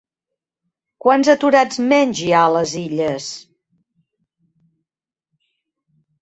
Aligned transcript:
Quants 1.05 1.27
aturats 1.33 1.81
menys 1.91 2.21
hi 2.27 2.31
ha 2.37 2.39
a 2.45 2.55
les 2.55 2.73
Illes? 2.81 3.27